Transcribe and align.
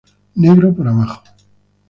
Negro 0.35 0.73
por 0.73 0.87
abajo. 0.87 1.21